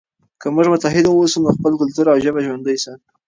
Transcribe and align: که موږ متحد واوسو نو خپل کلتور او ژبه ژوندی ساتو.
که 0.41 0.47
موږ 0.55 0.67
متحد 0.73 1.05
واوسو 1.07 1.37
نو 1.43 1.49
خپل 1.57 1.71
کلتور 1.81 2.05
او 2.09 2.17
ژبه 2.25 2.39
ژوندی 2.45 2.77
ساتو. 2.83 3.07